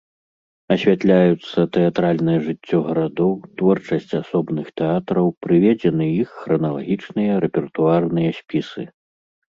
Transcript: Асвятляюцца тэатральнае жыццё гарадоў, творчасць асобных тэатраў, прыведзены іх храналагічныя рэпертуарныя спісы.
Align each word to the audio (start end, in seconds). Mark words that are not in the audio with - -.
Асвятляюцца 0.75 1.59
тэатральнае 1.75 2.37
жыццё 2.47 2.77
гарадоў, 2.87 3.33
творчасць 3.63 4.17
асобных 4.23 4.71
тэатраў, 4.81 5.27
прыведзены 5.47 6.05
іх 6.25 6.29
храналагічныя 6.41 7.33
рэпертуарныя 7.45 8.31
спісы. 8.41 8.83